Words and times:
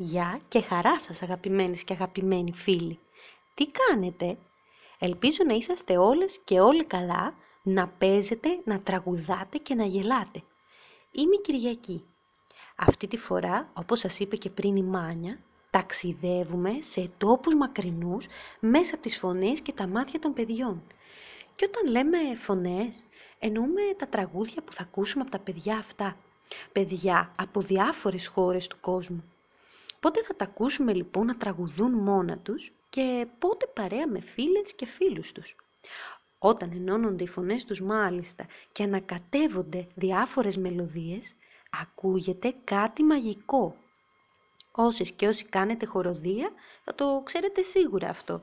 Γεια 0.00 0.40
και 0.48 0.60
χαρά 0.60 1.00
σας 1.00 1.22
αγαπημένες 1.22 1.84
και 1.84 1.92
αγαπημένοι 1.92 2.52
φίλοι. 2.52 2.98
Τι 3.54 3.66
κάνετε; 3.66 4.38
Ελπίζω 4.98 5.44
να 5.46 5.54
είσαστε 5.54 5.96
όλες 5.96 6.40
και 6.44 6.60
όλοι 6.60 6.84
καλά, 6.84 7.34
να 7.62 7.88
παίζετε, 7.88 8.48
να 8.64 8.80
τραγουδάτε 8.80 9.58
και 9.58 9.74
να 9.74 9.84
γελάτε. 9.84 10.42
Είμαι 11.10 11.34
η 11.34 11.40
Κυριακή. 11.40 12.04
Αυτή 12.76 13.06
τη 13.06 13.16
φορά, 13.16 13.70
όπως 13.74 13.98
σας 13.98 14.18
είπε 14.18 14.36
και 14.36 14.50
πριν 14.50 14.76
η 14.76 14.82
Μάνια, 14.82 15.38
ταξιδεύουμε 15.70 16.78
σε 16.80 17.10
τόπους 17.18 17.54
μακρινούς 17.54 18.26
μέσα 18.60 18.94
από 18.94 19.02
τις 19.02 19.18
φωνές 19.18 19.60
και 19.60 19.72
τα 19.72 19.86
μάτια 19.86 20.18
των 20.18 20.32
παιδιών. 20.32 20.82
Και 21.54 21.64
όταν 21.68 21.90
λέμε 21.90 22.18
φωνές, 22.36 23.04
εννοούμε 23.38 23.82
τα 23.96 24.06
τραγούδια 24.06 24.62
που 24.62 24.72
θα 24.72 24.82
ακούσουμε 24.82 25.22
από 25.22 25.30
τα 25.30 25.38
παιδιά 25.38 25.76
αυτά. 25.76 26.16
Παιδιά 26.72 27.32
από 27.36 27.60
διάφορες 27.60 28.26
χώρες 28.26 28.66
του 28.66 28.76
κόσμου. 28.80 29.24
Πότε 30.00 30.22
θα 30.22 30.36
τα 30.36 30.44
ακούσουμε 30.44 30.92
λοιπόν 30.92 31.26
να 31.26 31.36
τραγουδούν 31.36 31.92
μόνα 31.92 32.38
τους 32.38 32.72
και 32.88 33.26
πότε 33.38 33.66
παρέα 33.66 34.06
με 34.08 34.20
φίλες 34.20 34.74
και 34.74 34.86
φίλους 34.86 35.32
τους; 35.32 35.56
Όταν 36.38 36.70
ενώνονται 36.72 37.24
οι 37.24 37.28
φωνές 37.28 37.64
τους 37.64 37.80
μάλιστα 37.80 38.46
και 38.72 38.82
ανακατεύονται 38.82 39.86
διάφορες 39.94 40.56
μελωδίες, 40.56 41.34
ακούγεται 41.70 42.54
κάτι 42.64 43.02
μαγικό. 43.02 43.76
Όσες 44.72 45.12
και 45.12 45.28
όσοι 45.28 45.44
κάνετε 45.44 45.86
χοροδία 45.86 46.52
θα 46.84 46.94
το 46.94 47.22
ξέρετε 47.24 47.62
σίγουρα 47.62 48.08
αυτό. 48.08 48.42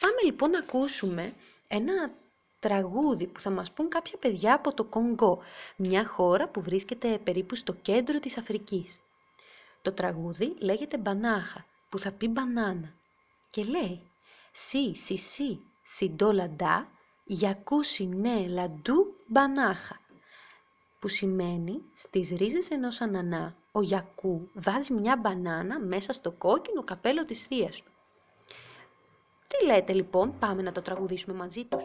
Πάμε 0.00 0.22
λοιπόν 0.24 0.50
να 0.50 0.58
ακούσουμε 0.58 1.34
ένα 1.68 2.10
τραγούδι 2.60 3.26
που 3.26 3.40
θα 3.40 3.50
μας 3.50 3.72
πούν 3.72 3.88
κάποια 3.88 4.18
παιδιά 4.18 4.54
από 4.54 4.74
το 4.74 4.84
Κονγκό, 4.84 5.42
μια 5.76 6.06
χώρα 6.06 6.48
που 6.48 6.60
βρίσκεται 6.62 7.18
περίπου 7.18 7.54
στο 7.54 7.72
κέντρο 7.72 8.20
της 8.20 8.38
Αφρικής. 8.38 9.00
Το 9.82 9.92
τραγούδι 9.92 10.56
λέγεται 10.58 10.98
«Μπανάχα», 10.98 11.64
που 11.88 11.98
θα 11.98 12.12
πει 12.12 12.28
«μπανάνα» 12.28 12.92
και 13.50 13.64
λέει 13.64 14.00
«Σι, 14.52 14.94
σι, 14.94 15.16
σι, 15.16 15.60
σιντό 15.82 16.32
λαντά, 16.32 16.88
γιακού 17.24 17.82
σινέ 17.82 18.46
λαντού 18.46 19.14
μπανάχα» 19.26 20.00
που 20.98 21.08
σημαίνει 21.08 21.82
στις 21.92 22.30
ρίζες 22.30 22.70
ενός 22.70 23.00
ανανά 23.00 23.56
ο 23.72 23.82
Γιακού 23.82 24.48
βάζει 24.54 24.92
μια 24.92 25.16
μπανάνα 25.16 25.80
μέσα 25.80 26.12
στο 26.12 26.30
κόκκινο 26.30 26.84
καπέλο 26.84 27.24
της 27.24 27.42
θείας 27.42 27.82
του. 27.82 27.90
Τι 29.48 29.64
λέτε 29.64 29.92
λοιπόν, 29.92 30.38
πάμε 30.38 30.62
να 30.62 30.72
το 30.72 30.82
τραγουδήσουμε 30.82 31.36
μαζί 31.36 31.64
τους. 31.64 31.84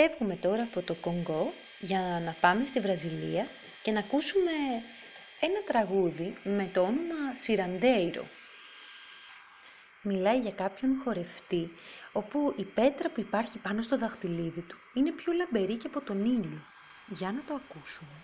Φεύγουμε 0.00 0.36
τώρα 0.36 0.62
από 0.62 0.82
το 0.82 0.94
Κονγκό 0.94 1.52
για 1.78 2.22
να 2.24 2.36
πάμε 2.40 2.66
στη 2.66 2.80
Βραζιλία 2.80 3.46
και 3.82 3.90
να 3.90 3.98
ακούσουμε 3.98 4.50
ένα 5.40 5.62
τραγούδι 5.66 6.36
με 6.42 6.70
το 6.72 6.80
όνομα 6.80 7.36
Σιραντέιρο. 7.36 8.24
Μιλάει 10.02 10.38
για 10.38 10.50
κάποιον 10.50 11.00
χορευτή, 11.04 11.70
όπου 12.12 12.54
η 12.56 12.64
πέτρα 12.64 13.08
που 13.08 13.20
υπάρχει 13.20 13.58
πάνω 13.58 13.82
στο 13.82 13.98
δαχτυλίδι 13.98 14.60
του 14.60 14.76
είναι 14.94 15.10
πιο 15.10 15.32
λαμπερή 15.32 15.76
και 15.76 15.86
από 15.86 16.00
τον 16.00 16.24
ήλιο. 16.24 16.62
Για 17.06 17.32
να 17.32 17.42
το 17.46 17.54
ακούσουμε. 17.54 18.16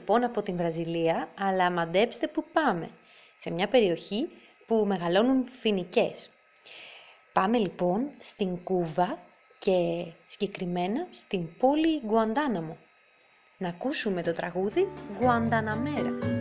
Λοιπόν 0.00 0.24
από 0.24 0.42
την 0.42 0.56
Βραζιλία, 0.56 1.28
αλλά 1.38 1.70
μαντέψτε 1.70 2.26
που 2.26 2.44
πάμε. 2.52 2.90
Σε 3.36 3.50
μια 3.50 3.68
περιοχή 3.68 4.28
που 4.66 4.84
μεγαλώνουν 4.86 5.48
φοινικές. 5.60 6.30
Πάμε 7.32 7.58
λοιπόν 7.58 8.10
στην 8.18 8.62
Κούβα 8.62 9.18
και 9.58 10.06
συγκεκριμένα 10.26 11.06
στην 11.10 11.56
πόλη 11.58 12.00
Γκουαντάναμο. 12.06 12.76
Να 13.58 13.68
ακούσουμε 13.68 14.22
το 14.22 14.32
τραγούδι 14.32 14.88
Γκουανταναμέρα. 15.18 16.39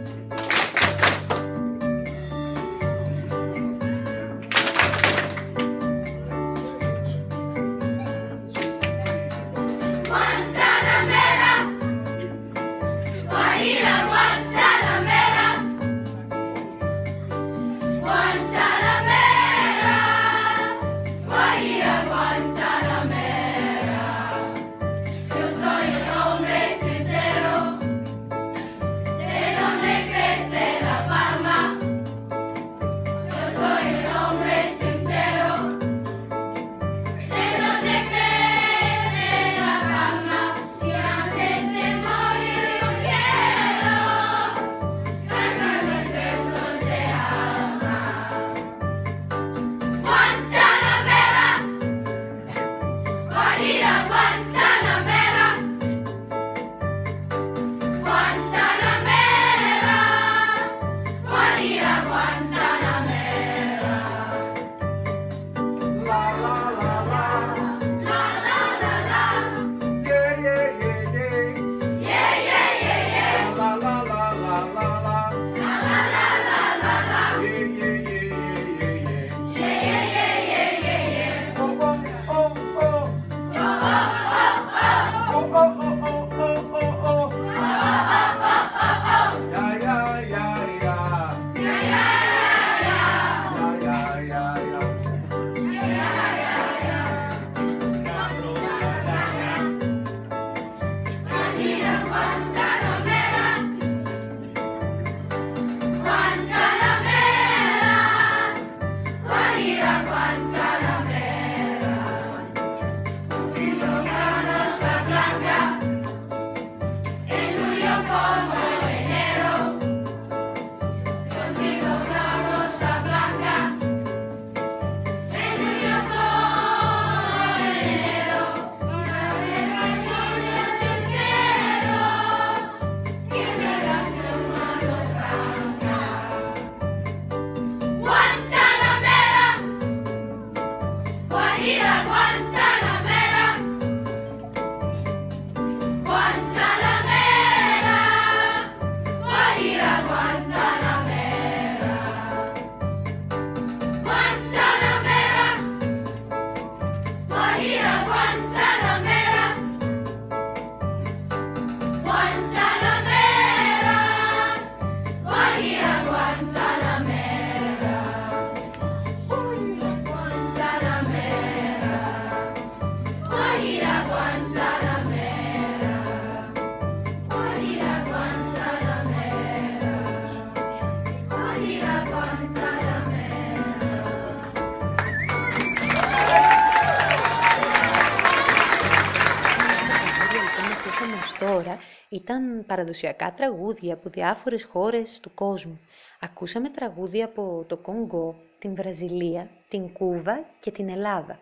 Παραδοσιακά 192.79 193.33
τραγούδια 193.33 193.93
από 193.93 194.09
διάφορες 194.09 194.63
χώρες 194.63 195.19
του 195.21 195.33
κόσμου. 195.33 195.79
Ακούσαμε 196.19 196.69
τραγούδια 196.69 197.25
από 197.25 197.65
το 197.67 197.77
Κονγκό, 197.77 198.35
την 198.59 198.75
Βραζιλία, 198.75 199.49
την 199.69 199.93
Κούβα 199.93 200.45
και 200.59 200.71
την 200.71 200.89
Ελλάδα. 200.89 201.39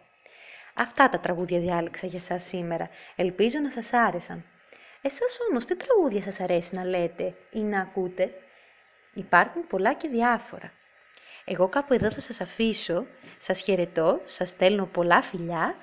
Αυτά 0.73 1.09
τα 1.09 1.19
τραγούδια 1.19 1.59
διάλεξα 1.59 2.07
για 2.07 2.19
σας 2.19 2.43
σήμερα. 2.43 2.89
Ελπίζω 3.15 3.59
να 3.59 3.69
σας 3.69 3.93
άρεσαν. 3.93 4.43
Εσάς 5.01 5.37
όμως 5.49 5.65
τι 5.65 5.75
τραγούδια 5.75 6.21
σας 6.21 6.39
αρέσει 6.39 6.75
να 6.75 6.85
λέτε 6.85 7.33
ή 7.51 7.59
να 7.59 7.79
ακούτε; 7.81 8.29
Υπάρχουν 9.13 9.67
πολλά 9.67 9.93
και 9.93 10.07
διάφορα. 10.07 10.71
Εγώ 11.45 11.69
κάπου 11.69 11.93
εδώ 11.93 12.11
θα 12.11 12.19
σας 12.19 12.41
αφήσω, 12.41 13.05
σας 13.37 13.59
χαιρετώ, 13.59 14.21
σας 14.25 14.49
στέλνω 14.49 14.85
πολλά 14.85 15.21
φιλιά 15.21 15.75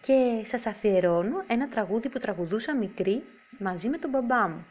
και 0.00 0.42
σας 0.44 0.66
αφιερώνω 0.66 1.44
ένα 1.46 1.68
τραγούδι 1.68 2.08
που 2.08 2.18
τραγουδούσα 2.18 2.76
μικρή 2.76 3.22
μαζί 3.58 3.88
με 3.88 3.98
τον 3.98 4.10
μπαμπά 4.10 4.48
μου. 4.48 4.66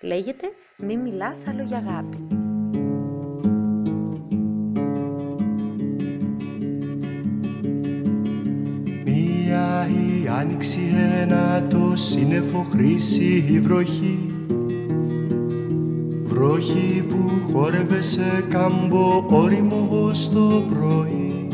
Λέγεται 0.00 0.46
«Μη 0.76 0.96
μιλάς 0.96 1.46
άλλο 1.46 1.62
για 1.62 1.76
αγάπη». 1.76 2.26
Μία 9.04 9.88
η 9.88 10.28
άνοιξη 10.28 10.80
ένα 11.20 11.66
το 11.66 11.92
σύννεφο 11.96 12.62
χρήση 12.62 13.44
η 13.50 13.60
βροχή. 13.60 14.34
Βροχή 16.24 17.04
που 17.08 17.52
χόρευε 17.52 18.00
σε 18.00 18.44
κάμπο 18.48 19.26
όριμο 19.30 19.88
ως 19.90 20.28
το 20.30 20.62
πρωί. 20.68 21.48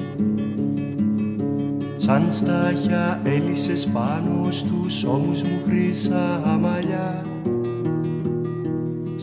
Σαν 1.97 2.33
στάχια 2.33 3.21
έλυσες 3.25 3.87
πάνω 3.87 4.51
στους 4.51 5.05
ώμους 5.05 5.43
μου 5.43 5.61
χρυσά 5.67 6.59
μαλλιά 6.61 7.30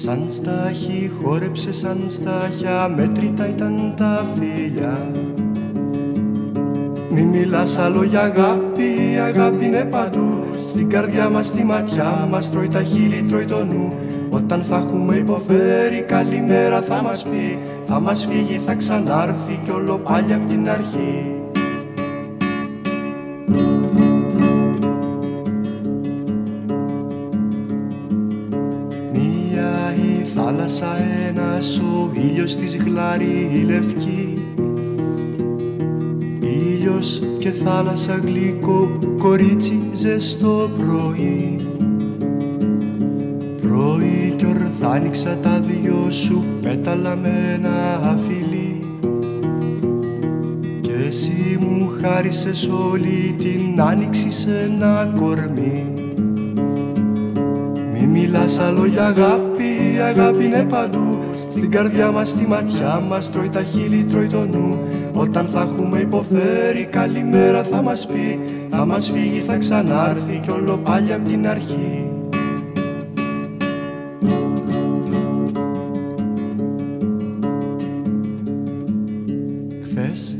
Σαν 0.07 0.25
στάχι 0.27 1.11
χόρεψε 1.21 1.73
σαν 1.73 2.03
στάχια 2.07 2.93
μέτρητα 2.95 3.47
ήταν 3.49 3.93
τα 3.97 4.25
φίλια 4.35 5.11
Μη 7.11 7.21
μιλάς 7.21 7.77
άλλο 7.77 8.03
για 8.03 8.21
αγάπη, 8.21 8.83
η 9.13 9.17
αγάπη 9.17 9.65
είναι 9.65 9.83
παντού. 9.83 10.43
Στην 10.67 10.89
καρδιά 10.89 11.29
μας, 11.29 11.45
στη 11.45 11.63
ματιά 11.63 12.27
μας, 12.29 12.51
τρώει 12.51 12.67
τα 12.67 12.83
χείλη, 12.83 13.25
τρώει 13.27 13.45
το 13.45 13.65
νου. 13.65 13.93
Όταν 14.29 14.63
θα 14.63 14.75
έχουμε 14.77 15.15
υποφέρει, 15.15 16.01
καλημέρα 16.01 16.81
θα 16.81 17.01
μας 17.01 17.23
πει. 17.23 17.57
Θα 17.87 17.99
μας 17.99 18.27
φύγει, 18.29 18.61
θα 18.65 18.75
ξανάρθει 18.75 19.59
κι 19.63 19.71
όλο 19.71 19.97
πάλι 19.97 20.33
απ' 20.33 20.47
την 20.47 20.69
αρχή 20.69 21.36
ήλιος 32.37 32.55
της 32.55 32.77
γλάρη 32.77 33.63
λευκή 33.65 34.37
ήλιος 36.39 37.21
και 37.39 37.51
θάλασσα 37.51 38.15
γλυκό 38.15 38.99
κορίτσι 39.17 39.79
ζεστό 39.93 40.69
πρωί. 40.77 41.59
Πρωί 43.61 44.33
κι 44.35 44.45
ορθά 44.45 44.89
άνοιξα 44.89 45.37
τα 45.41 45.59
δυο 45.59 46.11
σου 46.11 46.43
πέταλα 46.61 47.15
με 47.15 47.53
ένα 47.55 48.17
φιλί 48.27 48.81
και 50.81 50.93
εσύ 51.07 51.57
μου 51.59 51.91
χάρισες 52.01 52.69
όλη 52.91 53.35
την 53.39 53.81
άνοιξη 53.81 54.31
σε 54.31 54.49
ένα 54.71 55.13
κορμί. 55.17 55.85
Μη 57.93 58.07
μιλάς 58.07 58.59
άλλο 58.59 58.85
για 58.85 59.05
αγάπη, 59.05 59.93
η 59.95 59.99
αγάπη 59.99 60.43
είναι 60.43 60.65
παντού 60.69 61.16
στην 61.57 61.71
καρδιά 61.71 62.11
μας, 62.11 62.29
στη 62.29 62.47
ματιά 62.47 62.99
μας 62.99 63.31
Τρώει 63.31 63.49
τα 63.49 63.63
χείλη, 63.63 64.03
τρώει 64.03 64.27
το 64.27 64.45
νου. 64.45 64.79
Όταν 65.13 65.47
θα 65.47 65.61
έχουμε 65.61 65.99
υποφέρει 65.99 66.87
Καλημέρα 66.91 67.63
θα 67.63 67.81
μας 67.81 68.07
πει. 68.07 68.39
Θα 68.69 68.85
μας 68.85 69.11
φύγει, 69.13 69.39
θα 69.39 69.57
ξανάρθει 69.57 70.39
Κι 70.43 70.49
όλο 70.49 70.77
πάλι 70.77 71.13
απ' 71.13 71.27
την 71.27 71.47
αρχή. 71.47 72.11
Χθες 79.81 80.35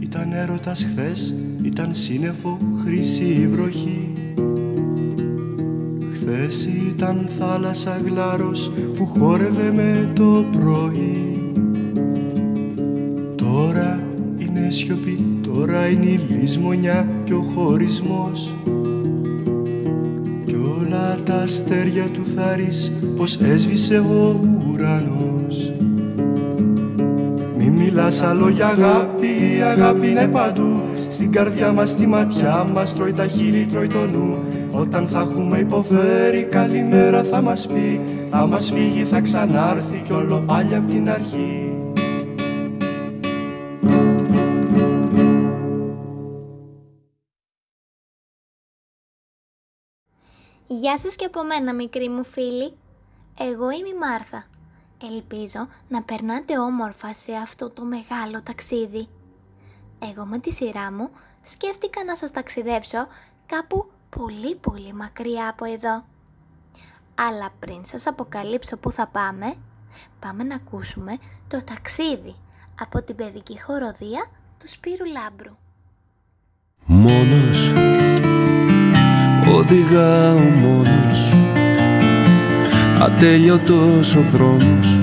ήταν 0.00 0.32
έρωτας 0.32 0.84
χθες 0.84 1.34
Ήταν 1.62 1.94
σύννεφο 1.94 2.58
χρυσή 2.84 3.48
βροχή 3.52 4.03
Χθες 6.26 6.64
ήταν 6.64 7.28
θάλασσα 7.38 8.00
γλάρος 8.04 8.70
που 8.96 9.06
χόρευε 9.06 9.72
με 9.74 10.12
το 10.12 10.44
πρωί. 10.52 11.52
Τώρα 13.34 14.02
είναι 14.38 14.70
σιωπή, 14.70 15.24
τώρα 15.42 15.88
είναι 15.88 16.06
η 16.06 16.20
λησμονιά 16.28 17.08
και 17.24 17.34
ο 17.34 17.40
χωρισμός. 17.40 18.54
Κι 20.46 20.56
όλα 20.78 21.18
τα 21.24 21.34
αστέρια 21.34 22.04
του 22.04 22.26
θάρις 22.26 22.92
πως 23.16 23.40
έσβησε 23.40 23.98
ο 23.98 24.40
ουρανός. 24.70 25.72
Μη 27.58 27.70
μιλάς 27.70 28.22
άλλο 28.22 28.48
για 28.48 28.66
αγάπη, 28.66 29.26
η 29.56 29.62
αγάπη 29.62 30.08
είναι 30.08 30.28
παντού 30.32 30.82
Στην 31.14 31.32
καρδιά 31.32 31.72
μας, 31.72 31.90
στη 31.90 32.06
ματιά 32.06 32.64
μας, 32.64 32.94
τρώει 32.94 33.12
τα 33.12 33.26
χείλη, 33.26 33.66
τρώει 33.66 33.86
το 33.86 34.06
νου 34.06 34.44
όταν 34.72 35.08
θα 35.08 35.20
έχουμε 35.20 35.58
υποφέρει 35.58 36.44
καλημέρα 36.44 37.24
θα 37.24 37.40
μας 37.40 37.66
πει 37.66 38.00
Θα 38.30 38.46
μας 38.46 38.70
φύγει 38.70 39.04
θα 39.04 39.20
ξανάρθει 39.20 40.02
κι 40.04 40.12
όλο 40.12 40.44
πάλι 40.46 40.74
απ' 40.74 40.88
την 40.88 41.10
αρχή 41.10 41.68
Γεια 50.66 50.98
σας 50.98 51.16
και 51.16 51.24
από 51.24 51.44
μένα 51.44 51.74
μικροί 51.74 52.08
μου 52.08 52.24
φίλοι. 52.24 52.72
Εγώ 53.38 53.70
είμαι 53.70 53.88
η 53.88 53.98
Μάρθα. 54.00 54.46
Ελπίζω 55.12 55.68
να 55.88 56.02
περνάτε 56.02 56.58
όμορφα 56.58 57.14
σε 57.14 57.32
αυτό 57.32 57.70
το 57.70 57.82
μεγάλο 57.84 58.42
ταξίδι. 58.42 59.08
Εγώ 60.10 60.24
με 60.24 60.38
τη 60.38 60.52
σειρά 60.52 60.92
μου 60.92 61.10
σκέφτηκα 61.42 62.04
να 62.04 62.16
σας 62.16 62.30
ταξιδέψω 62.30 63.06
κάπου 63.46 63.90
πολύ 64.10 64.54
πολύ 64.54 64.92
μακριά 64.94 65.48
από 65.48 65.64
εδώ. 65.64 66.04
Αλλά 67.14 67.50
πριν 67.58 67.84
σας 67.84 68.06
αποκαλύψω 68.06 68.76
πού 68.76 68.90
θα 68.90 69.06
πάμε, 69.06 69.54
πάμε 70.18 70.42
να 70.44 70.54
ακούσουμε 70.54 71.16
το 71.48 71.64
ταξίδι 71.64 72.34
από 72.80 73.02
την 73.02 73.16
παιδική 73.16 73.60
χοροδία 73.60 74.26
του 74.58 74.68
Σπύρου 74.68 75.04
Λάμπρου. 75.04 75.56
Μόνος, 76.84 77.72
οδηγάω 79.56 80.38
μόνος 80.38 81.32
Ατέλειωτος 83.00 84.14
ο 84.14 84.20
δρόμος 84.20 84.96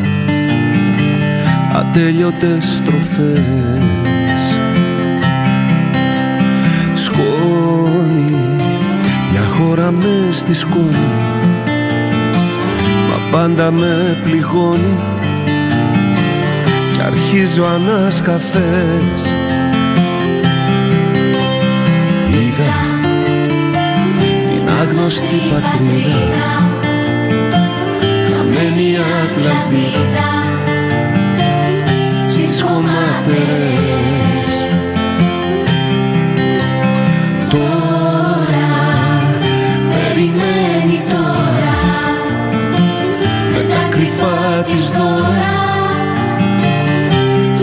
Ατέλειωτες 1.74 2.76
στροφές 2.76 4.21
μια 9.72 9.84
χώρα 9.84 9.92
με 9.92 10.32
στη 10.32 10.54
σκόνη. 10.54 11.12
Μα 13.10 13.38
πάντα 13.38 13.72
με 13.72 14.18
πληγώνει. 14.24 14.98
Κι 16.94 17.02
αρχίζω 17.02 17.64
ανασκαφές. 17.64 19.22
Είδα 22.28 22.74
την 24.50 24.70
άγνωστη 24.82 25.42
πατρίδα. 25.50 26.50
Χαμένη 28.28 28.98
Ατλαντίδα. 29.24 30.32
Στις 32.30 32.62
χωματερές 32.62 34.41
κρυφά 44.72 44.78
της 44.78 44.90
δώρα 44.90 45.60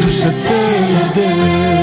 Τους 0.00 0.24
εθέλοντες 0.24 1.77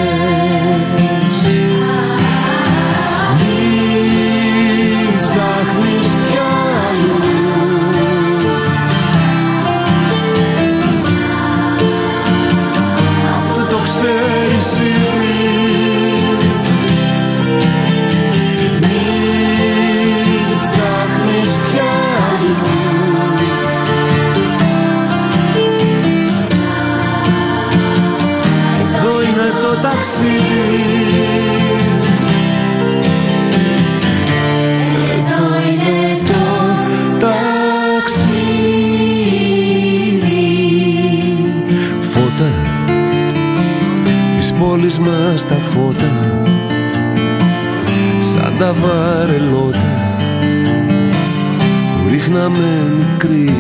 που 52.35 52.41
ρίχναμε 52.41 52.93
μικροί 52.97 53.51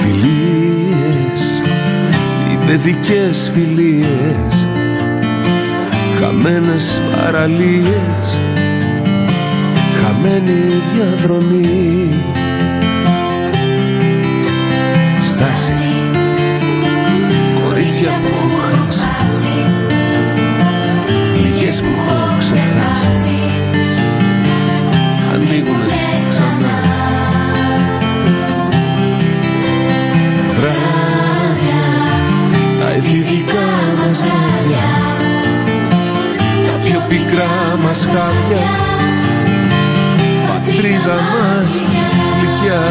Φιλίες, 0.00 1.62
οι 2.52 2.64
παιδικές 2.66 3.50
φιλίες 3.54 4.68
Χαμένες 6.20 7.02
παραλίες 7.10 8.40
Χαμένη 10.02 10.82
διαδρομή. 10.94 12.08
Στάση 15.22 15.72
Κορίτσια 17.64 18.10
που 18.10 18.26
έχω 18.26 18.48
χάσει 18.90 19.73
πικρά 37.94 38.02
μας 38.02 38.06
χάδια 38.06 38.62
Πατρίδα 40.48 41.14
μας 41.14 41.82
γλυκιά 42.40 42.82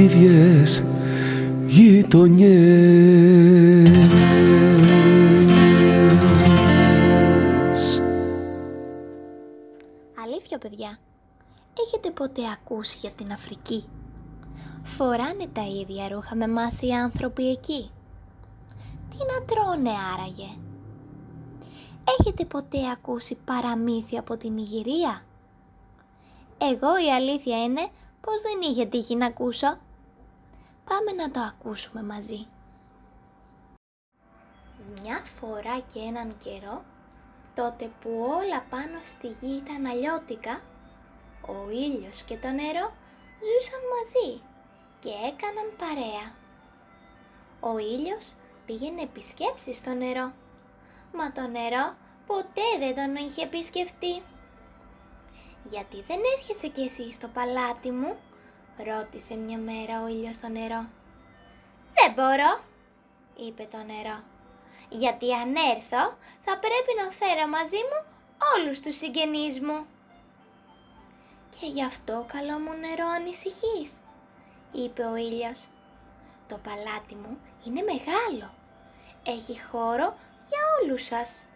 ίδιες 0.00 0.84
γειτονιές 1.66 2.38
Αλήθεια 10.24 10.58
παιδιά, 10.58 10.98
έχετε 11.80 12.10
ποτέ 12.10 12.42
ακούσει 12.52 12.98
για 13.00 13.10
την 13.10 13.32
Αφρική; 13.32 13.84
Φοράνε 14.82 15.46
τα 15.52 15.62
ίδια 15.80 16.08
ρούχα 16.08 16.34
με 16.36 16.48
μας 16.48 16.80
οι 16.80 16.90
άνθρωποι 16.90 17.50
εκεί. 17.50 17.90
Τι 19.10 19.16
να 19.16 19.44
τρώνε 19.44 19.90
άραγε; 20.14 20.48
Έχετε 22.18 22.44
ποτέ 22.44 22.78
ακούσει 22.92 23.36
παραμύθια 23.44 24.20
από 24.20 24.36
την 24.36 24.56
Ιγυρία; 24.56 25.22
Εγώ 26.58 26.98
η 27.06 27.12
αλήθεια 27.12 27.62
είναι 27.62 27.88
πως 28.20 28.42
δεν 28.42 28.70
είχε 28.70 28.84
τύχει 28.86 29.16
να 29.16 29.26
ακούσω. 29.26 29.78
Πάμε 30.90 31.12
να 31.22 31.30
το 31.30 31.40
ακούσουμε 31.40 32.02
μαζί. 32.02 32.46
Μια 35.02 35.22
φορά 35.24 35.78
και 35.92 35.98
έναν 35.98 36.38
καιρό, 36.44 36.84
τότε 37.54 37.90
που 38.00 38.10
όλα 38.38 38.60
πάνω 38.70 39.00
στη 39.04 39.26
γη 39.26 39.56
ήταν 39.56 39.86
αλλιώτικα, 39.86 40.60
ο 41.46 41.70
ήλιος 41.70 42.22
και 42.22 42.36
το 42.36 42.48
νερό 42.48 42.92
ζούσαν 43.46 43.82
μαζί 43.94 44.42
και 45.00 45.08
έκαναν 45.08 45.68
παρέα. 45.78 46.26
Ο 47.60 47.78
ήλιος 47.78 48.34
πήγαινε 48.66 49.02
επισκέψεις 49.02 49.76
στο 49.76 49.90
νερό, 49.90 50.32
μα 51.12 51.32
το 51.32 51.46
νερό 51.46 51.96
ποτέ 52.26 52.68
δεν 52.78 52.94
τον 52.94 53.24
είχε 53.24 53.42
επισκεφτεί. 53.42 54.22
«Γιατί 55.64 56.02
δεν 56.02 56.20
έρχεσαι 56.36 56.68
κι 56.68 56.82
εσύ 56.82 57.12
στο 57.12 57.28
παλάτι 57.28 57.90
μου» 57.90 58.16
ρώτησε 58.84 59.34
μια 59.34 59.58
μέρα 59.58 60.02
ο 60.02 60.06
ήλιος 60.06 60.34
στο 60.34 60.48
νερό. 60.48 60.84
«Δεν 61.94 62.12
μπορώ», 62.14 62.60
είπε 63.36 63.68
το 63.70 63.76
νερό. 63.76 64.22
«Γιατί 64.88 65.34
αν 65.34 65.54
έρθω 65.74 66.16
θα 66.40 66.58
πρέπει 66.58 66.92
να 67.04 67.10
φέρω 67.10 67.48
μαζί 67.48 67.76
μου 67.88 67.98
όλους 68.56 68.80
τους 68.80 68.96
συγγενείς 68.96 69.60
μου». 69.60 69.86
«Και 71.50 71.66
γι' 71.66 71.84
αυτό 71.84 72.24
καλό 72.26 72.58
μου 72.58 72.72
νερό 72.72 73.06
ανησυχείς», 73.16 74.00
είπε 74.72 75.02
ο 75.02 75.16
ήλιος. 75.16 75.66
«Το 76.48 76.58
παλάτι 76.62 77.14
μου 77.14 77.38
είναι 77.64 77.82
μεγάλο. 77.82 78.54
Έχει 79.24 79.62
χώρο 79.62 80.16
για 80.48 80.60
όλους 80.80 81.04
σας. 81.04 81.46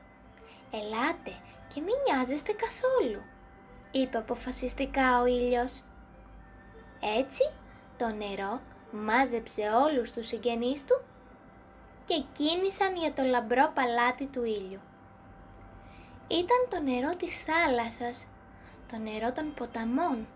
Ελάτε 0.71 1.35
και 1.75 1.81
μην 1.81 1.95
νοιάζεστε 2.07 2.53
καθόλου», 2.53 3.23
είπε 3.91 4.19
αποφασιστικά 4.19 5.21
ο 5.21 5.27
ήλιος. 5.27 5.83
Έτσι 7.19 7.51
το 7.97 8.07
νερό 8.07 8.61
μάζεψε 8.91 9.63
όλους 9.63 10.13
τους 10.13 10.27
συγγενείς 10.27 10.85
του 10.85 11.01
και 12.05 12.25
κίνησαν 12.33 12.97
για 12.97 13.13
το 13.13 13.23
λαμπρό 13.23 13.71
παλάτι 13.75 14.25
του 14.25 14.45
ήλιου. 14.45 14.81
Ήταν 16.29 16.61
το 16.71 16.91
νερό 16.91 17.17
της 17.17 17.43
θάλασσας, 17.43 18.27
το 18.91 18.97
νερό 18.97 19.33
των 19.33 19.55
ποταμών, 19.55 20.27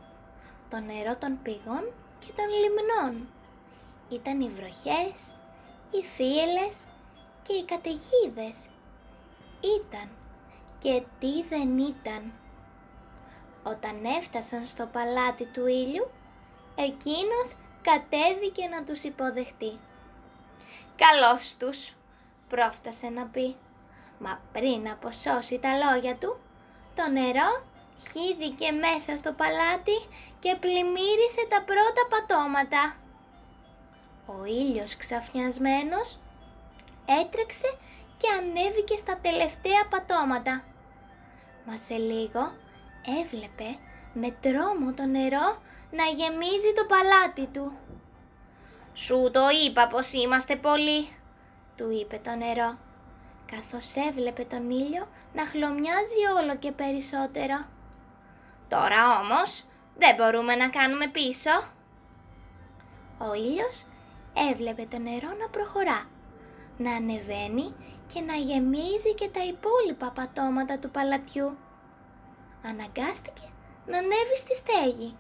το 0.71 0.79
νερό 0.79 1.17
των 1.17 1.39
πηγών 1.43 1.93
και 2.19 2.33
των 2.37 2.47
λιμνών. 2.61 3.29
Ήταν 4.09 4.41
οι 4.41 4.49
βροχές, 4.49 5.39
οι 5.91 6.03
θύελες 6.03 6.77
και 7.43 7.53
οι 7.53 7.65
καταιγίδες. 7.65 8.57
Ήταν 9.61 10.09
και 10.79 11.03
τι 11.19 11.43
δεν 11.43 11.79
ήταν. 11.79 12.33
Όταν 13.63 14.05
έφτασαν 14.19 14.67
στο 14.67 14.87
παλάτι 14.87 15.45
του 15.45 15.67
ήλιου, 15.67 16.11
εκείνος 16.87 17.57
κατέβηκε 17.83 18.67
να 18.67 18.85
τους 18.85 19.03
υποδεχτεί. 19.03 19.73
«Καλώς 20.97 21.57
τους», 21.59 21.95
πρόφτασε 22.49 23.09
να 23.09 23.25
πει. 23.25 23.57
Μα 24.19 24.41
πριν 24.53 24.89
αποσώσει 24.89 25.59
τα 25.59 25.69
λόγια 25.77 26.17
του, 26.17 26.41
το 26.95 27.11
νερό 27.11 27.51
χύθηκε 28.01 28.73
μέσα 28.73 29.17
στο 29.17 29.33
παλάτι 29.33 29.99
και 30.41 30.57
πλημμύρισε 30.61 31.47
τα 31.49 31.63
πρώτα 31.63 32.03
πατώματα. 32.11 32.97
Ο 34.27 34.45
ήλιος 34.45 34.97
ξαφνιασμένος 34.97 36.19
έτρεξε 37.07 37.79
και 38.19 38.29
ανέβηκε 38.39 38.97
στα 38.97 39.19
τελευταία 39.23 39.87
πατώματα. 39.91 40.65
Μα 41.65 41.77
σε 41.77 41.95
λίγο 41.95 42.53
έβλεπε 43.21 43.79
με 44.21 44.35
τρόμο 44.41 44.93
το 44.93 45.05
νερό 45.07 45.49
να 45.91 46.05
γεμίζει 46.05 46.73
το 46.77 46.85
παλάτι 46.89 47.47
του. 47.47 47.73
«Σου 48.95 49.31
το 49.33 49.41
είπα 49.67 49.89
πως 49.89 50.13
είμαστε 50.13 50.57
πολλοί», 50.57 51.09
του 51.77 51.91
είπε 52.01 52.21
το 52.25 52.35
νερό, 52.35 52.79
καθώς 53.53 53.95
έβλεπε 54.09 54.45
τον 54.45 54.71
ήλιο 54.71 55.09
να 55.35 55.47
χλωμιάζει 55.47 56.23
όλο 56.41 56.57
και 56.57 56.73
περισσότερο. 56.73 57.67
«Τώρα 58.69 59.21
όμως 59.21 59.65
δεν 59.97 60.15
μπορούμε 60.17 60.55
να 60.55 60.69
κάνουμε 60.69 61.07
πίσω». 61.07 61.51
Ο 63.19 63.35
ήλιος 63.35 63.87
έβλεπε 64.51 64.87
το 64.91 64.99
νερό 64.99 65.29
να 65.41 65.49
προχωρά, 65.49 66.07
να 66.77 66.93
ανεβαίνει 66.93 67.75
και 68.13 68.21
να 68.21 68.35
γεμίζει 68.35 69.15
και 69.15 69.29
τα 69.29 69.45
υπόλοιπα 69.45 70.11
πατώματα 70.11 70.79
του 70.79 70.91
παλατιού. 70.91 71.57
Αναγκάστηκε 72.65 73.49
να 73.89 73.99
ανέβει 73.99 74.37
στη 74.37 74.55
στέγη. 74.55 75.17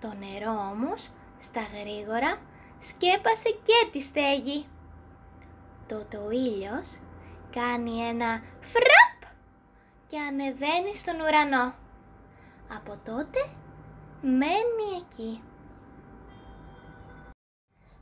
Το 0.00 0.12
νερό 0.18 0.70
όμως, 0.72 1.10
στα 1.38 1.60
γρήγορα, 1.60 2.38
σκέπασε 2.78 3.48
και 3.62 3.88
τη 3.92 4.00
στέγη. 4.02 4.66
Τότε 5.88 6.16
ο 6.16 6.30
ήλιος 6.30 6.98
κάνει 7.50 8.08
ένα 8.08 8.42
φραπ 8.60 9.32
και 10.06 10.18
ανεβαίνει 10.18 10.94
στον 10.94 11.20
ουρανό. 11.20 11.74
Από 12.76 12.98
τότε 13.04 13.48
μένει 14.20 14.88
εκεί. 15.00 15.42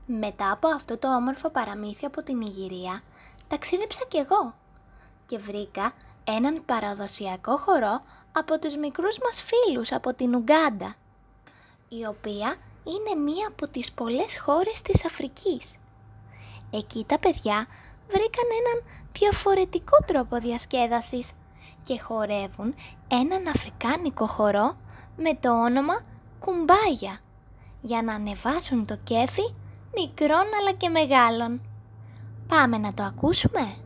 Μετά 0.07 0.53
από 0.53 0.69
αυτό 0.69 0.99
το 0.99 1.17
όμορφο 1.17 1.51
παραμύθι 1.51 2.07
από 2.07 2.23
την 2.23 2.41
Ιγυρία, 2.41 3.03
ταξίδεψα 3.49 4.05
κι 4.09 4.17
εγώ 4.17 4.55
και 5.27 5.39
βρήκα 5.39 5.93
έναν 6.25 6.65
παραδοσιακό 6.65 7.57
χορό 7.57 8.03
από 8.37 8.59
τους 8.59 8.77
μικρούς 8.77 9.19
μας 9.19 9.43
φίλους 9.43 9.93
από 9.93 10.15
την 10.15 10.35
Ουγκάντα, 10.35 10.95
η 11.89 12.07
οποία 12.07 12.57
είναι 12.85 13.23
μία 13.23 13.47
από 13.49 13.69
τις 13.69 13.93
πολλές 13.93 14.39
χώρες 14.39 14.83
της 14.83 15.05
Αφρικής. 15.05 15.77
Εκεί 16.71 17.05
τα 17.09 17.19
παιδιά 17.19 17.67
βρήκαν 18.09 18.49
έναν 18.61 18.85
διαφορετικό 19.13 19.97
τρόπο 20.07 20.39
διασκέδασης 20.39 21.33
και 21.83 22.01
χορεύουν 22.01 22.75
έναν 23.09 23.47
αφρικάνικο 23.47 24.27
χορό 24.27 24.77
με 25.17 25.35
το 25.41 25.63
όνομα 25.63 26.05
κουμπάγια 26.39 27.19
για 27.81 28.03
να 28.03 28.15
ανεβάσουν 28.15 28.87
το 28.87 28.97
κέφι 29.05 29.55
μικρών 29.95 30.47
αλλά 30.61 30.73
και 30.77 30.89
μεγάλων. 30.89 31.61
Πάμε 32.49 32.79
να 32.79 32.95
το 32.95 33.03
ακούσουμε. 33.03 33.84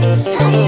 Hey. 0.00 0.63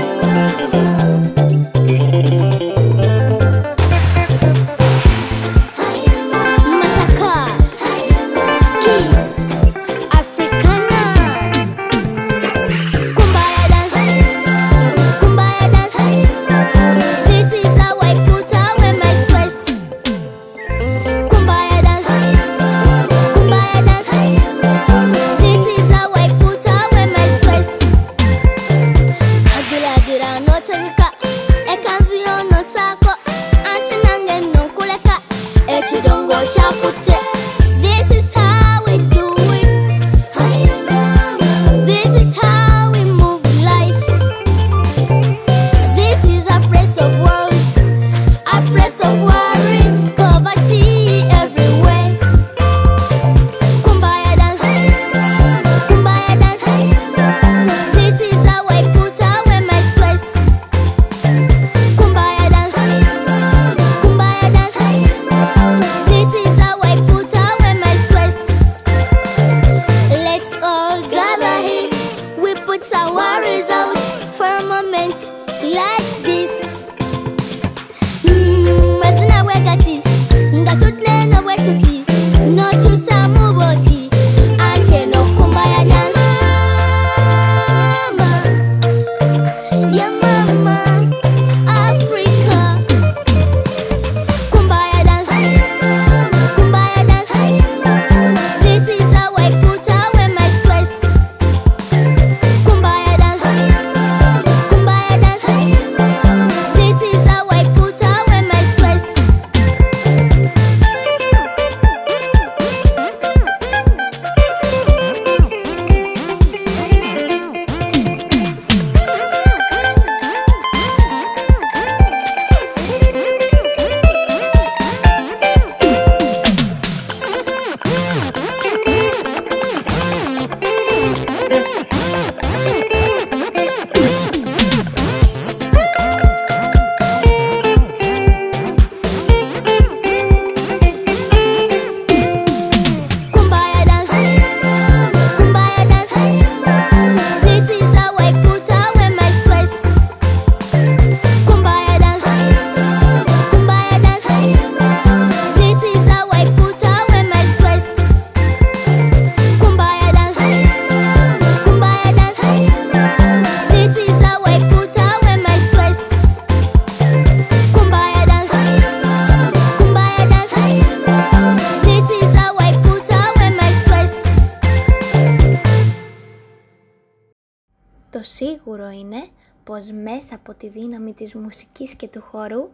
Σίγουρο 178.37 178.91
είναι 178.91 179.29
πως 179.65 179.91
μέσα 179.91 180.35
από 180.35 180.55
τη 180.55 180.69
δύναμη 180.69 181.13
της 181.13 181.35
μουσικής 181.35 181.95
και 181.95 182.09
του 182.09 182.23
χορού, 182.23 182.71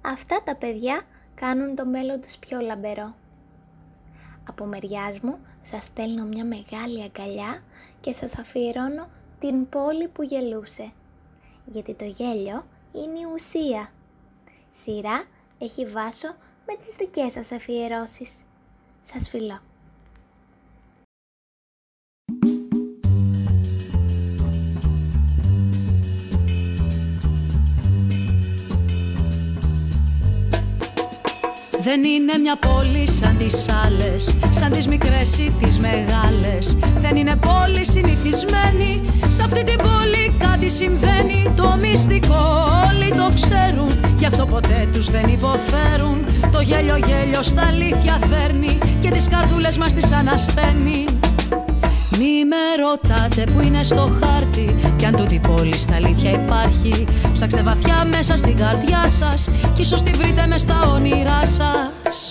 αυτά 0.00 0.42
τα 0.42 0.56
παιδιά 0.56 1.02
κάνουν 1.34 1.74
το 1.74 1.86
μέλλον 1.86 2.20
τους 2.20 2.36
πιο 2.36 2.60
λαμπερό. 2.60 3.14
Από 4.48 4.64
μεριάς 4.64 5.20
μου 5.20 5.38
σας 5.62 5.84
στέλνω 5.84 6.24
μια 6.24 6.44
μεγάλη 6.44 7.02
αγκαλιά 7.02 7.62
και 8.00 8.12
σας 8.12 8.38
αφιερώνω 8.38 9.08
την 9.38 9.68
πόλη 9.68 10.08
που 10.08 10.22
γελούσε. 10.22 10.92
Γιατί 11.66 11.94
το 11.94 12.04
γέλιο 12.04 12.66
είναι 12.92 13.18
η 13.18 13.26
ουσία. 13.34 13.92
Σειρά 14.70 15.24
έχει 15.58 15.86
βάσο 15.86 16.28
με 16.66 16.74
τις 16.84 16.94
δικές 16.96 17.32
σας 17.32 17.52
αφιερώσεις. 17.52 18.42
Σας 19.00 19.28
φιλώ. 19.28 19.67
Δεν 31.82 32.04
είναι 32.04 32.38
μια 32.38 32.56
πόλη 32.56 33.08
σαν 33.08 33.36
τις 33.36 33.68
άλλες 33.84 34.36
Σαν 34.50 34.70
τις 34.70 34.88
μικρές 34.88 35.38
ή 35.38 35.52
τις 35.60 35.78
μεγάλες. 35.78 36.76
Δεν 36.98 37.16
είναι 37.16 37.36
πόλη 37.36 37.84
συνηθισμένη 37.84 39.10
Σε 39.28 39.42
αυτή 39.42 39.64
την 39.64 39.76
πόλη 39.76 40.36
κάτι 40.38 40.68
συμβαίνει. 40.68 41.52
Το 41.56 41.76
μυστικό 41.80 42.66
όλοι 42.88 43.10
το 43.10 43.30
ξέρουν 43.34 43.90
Γι' 44.18 44.26
αυτό 44.26 44.46
ποτέ 44.46 44.88
τους 44.92 45.10
δεν 45.10 45.28
υποφέρουν. 45.28 46.24
Το 46.52 46.60
γέλιο 46.60 46.96
γέλιο 46.96 47.42
στα 47.42 47.66
αλήθεια 47.66 48.18
φέρνει 48.30 48.78
Και 49.00 49.10
τις 49.10 49.28
καρδούλες 49.28 49.76
μας 49.78 49.94
τις 49.94 50.12
ανασταίνει 50.12 51.04
μη 52.18 52.44
με 52.44 52.82
ρωτάτε 52.82 53.44
που 53.52 53.60
είναι 53.60 53.82
στο 53.82 54.10
χάρτη 54.20 54.74
Κι 54.96 55.04
αν 55.04 55.16
τούτη 55.16 55.40
πόλη 55.48 55.76
στα 55.76 55.94
αλήθεια 55.94 56.30
υπάρχει. 56.30 57.06
Ψάξτε 57.32 57.62
βαθιά 57.62 58.04
μέσα 58.04 58.36
στην 58.36 58.56
καρδιά 58.56 59.08
σας 59.08 59.48
Κι 59.74 59.80
ίσως 59.80 60.02
τη 60.02 60.10
βρείτε 60.10 60.46
μες 60.46 60.60
στα 60.60 60.92
όνειρά 60.94 61.46
σας. 61.46 62.30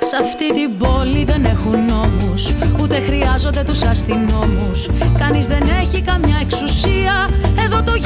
Σ' 0.00 0.20
αυτή 0.20 0.52
την 0.52 0.78
πόλη 0.78 1.24
δεν 1.24 1.44
έχουν 1.44 1.84
νόμους 1.84 2.52
Ούτε 2.82 3.00
χρειάζονται 3.00 3.62
τους 3.64 3.82
αστυνόμους. 3.82 4.88
Κανείς 5.18 5.46
δεν 5.46 5.68
έχει 5.82 6.02
καμιά 6.02 6.38
εξουσία 6.40 7.28
Εδώ 7.64 7.82
το 7.82 7.96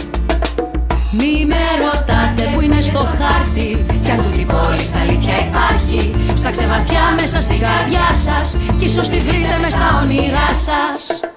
Μη 1.18 1.46
με 1.46 1.62
ρωτάτε 1.84 2.50
που 2.54 2.60
είναι 2.60 2.80
στο 2.80 2.98
χάρτη 2.98 3.84
Κι 4.04 4.10
αν 4.10 4.22
τούτη 4.22 4.46
πόλη 4.46 4.84
στα 4.84 5.00
αλήθεια 5.00 5.34
υπάρχει. 5.48 6.14
Ψάξτε 6.34 6.66
βαθιά 6.66 7.14
μέσα 7.20 7.40
στην 7.40 7.58
καρδιά 7.58 8.12
σας 8.12 8.56
Κι 8.78 8.84
ίσως 8.84 9.08
τη 9.08 9.18
βρείτε 9.18 9.58
μες 9.60 9.72
στα 9.72 10.00
όνειρά 10.02 10.48
σας 10.54 11.33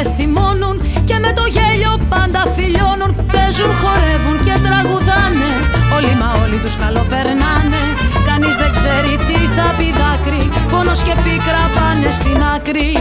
μαλώνουν, 0.00 0.06
ούτε 0.06 0.14
θυμώνουν 0.16 1.04
Και 1.04 1.18
με 1.18 1.32
το 1.32 1.44
γέλιο 1.54 1.94
πάντα 2.08 2.42
φιλιώνουν. 2.56 3.12
Παίζουν, 3.32 3.72
χορεύουν 3.80 4.38
και 4.46 4.54
τραγουδάνε. 4.66 5.52
Όλοι 5.96 6.14
μα 6.20 6.28
όλοι 6.42 6.58
τους 6.62 6.76
καλοπερνάνε. 6.82 7.82
Κανείς 8.28 8.54
δεν 8.62 8.70
ξέρει 8.76 9.12
τι 9.28 9.38
θα 9.56 9.66
πει 9.76 9.88
δάκρυ. 10.00 10.44
Πόνος 10.70 11.00
και 11.06 11.14
πίκρα 11.24 11.64
πάνε 11.76 12.10
στην 12.18 12.38
άκρη. 12.54 12.92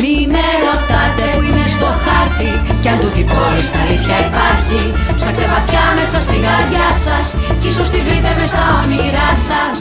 Μη 0.00 0.16
με 0.34 0.46
ρωτάτε 0.64 1.24
που 1.32 1.40
είναι 1.48 1.66
στο 1.76 1.90
χάρτη. 2.04 2.52
Κι 2.82 2.88
αν 2.92 2.98
τούτη 3.02 3.22
πόλη 3.32 3.62
στα 3.70 3.80
αλήθεια 3.84 4.16
υπάρχει. 4.28 4.80
Ψάξτε 5.18 5.46
βαθιά 5.52 5.84
μέσα 5.98 6.18
στην 6.26 6.40
καρδιά 6.46 6.88
σας 7.04 7.26
Κι 7.60 7.68
ίσως 7.72 7.88
τη 7.92 7.98
βρείτε 8.06 8.30
μες 8.38 8.50
στα 8.54 8.66
όνειρά 8.80 9.30
σας. 9.48 9.76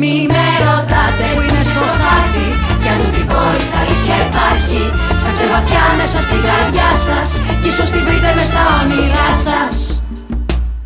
Μη 0.00 0.14
με 0.34 0.46
ρωτάτε 0.66 1.26
που 1.34 1.42
είναι 1.46 1.62
στο 1.72 1.84
χάρτη. 2.00 2.46
Κι 2.82 2.88
αν 2.92 2.96
τούτη 3.02 3.22
πόλη 3.32 3.62
στα 3.68 3.78
αλήθεια 3.84 4.16
υπάρχει 4.28 4.80
Ψάξτε 5.24 5.46
βαθιά 5.46 5.94
μέσα 5.96 6.22
στην 6.22 6.40
καρδιά 6.42 6.90
σας 7.06 7.40
Κι 7.62 7.68
ίσως 7.68 7.90
τη 7.90 7.98
βρείτε 7.98 8.34
μες 8.36 8.48
στα 8.48 8.62
όνειρά 8.82 9.28
σας. 9.44 10.02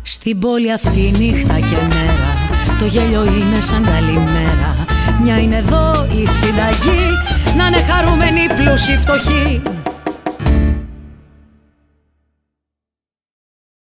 Στην 0.01 0.39
πόλη 0.39 0.71
αυτή 0.71 1.13
νύχτα 1.17 1.53
και 1.53 1.77
μέρα 1.93 2.31
Το 2.79 2.85
γέλιο 2.85 3.23
είναι 3.23 3.59
σαν 3.59 3.83
καλημέρα 3.83 4.75
Μια 5.23 5.37
είναι 5.39 5.55
εδώ 5.55 6.07
η 6.21 6.27
συνταγή 6.27 7.05
να 7.57 7.65
είναι 7.67 7.81
χαρούμενοι 7.89 8.39
πλούσιοι 8.57 8.97
φτωχοί 8.97 9.61